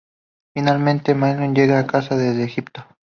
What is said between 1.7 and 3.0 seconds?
a casa desde Egipto.